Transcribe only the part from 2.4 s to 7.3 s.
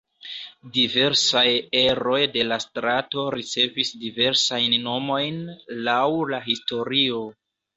la strato ricevis diversajn nomojn laŭ la historio.